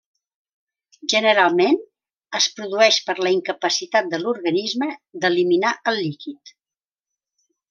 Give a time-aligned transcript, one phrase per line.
[1.11, 1.77] Generalment,
[2.39, 4.89] es produeix per la incapacitat de l'organisme
[5.27, 6.55] d'eliminar el líquid.